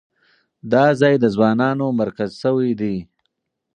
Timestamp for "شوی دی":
2.41-2.95